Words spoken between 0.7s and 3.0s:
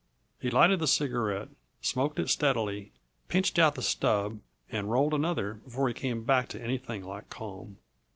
the cigarette, smoked it steadily,